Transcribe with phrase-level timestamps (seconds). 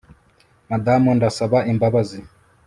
[0.69, 2.19] Madamu Ndasaba imbabazi